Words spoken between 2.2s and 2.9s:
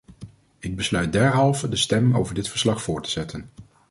dit verslag